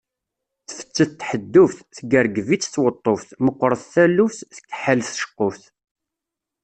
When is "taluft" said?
3.93-4.39